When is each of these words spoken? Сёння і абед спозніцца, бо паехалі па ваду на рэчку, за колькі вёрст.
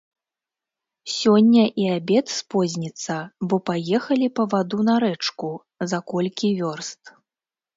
Сёння 1.15 1.65
і 1.83 1.85
абед 1.97 2.25
спозніцца, 2.37 3.13
бо 3.51 3.55
паехалі 3.71 4.27
па 4.41 4.47
ваду 4.55 4.79
на 4.89 4.95
рэчку, 5.05 5.49
за 5.93 5.99
колькі 6.15 6.47
вёрст. 6.65 7.03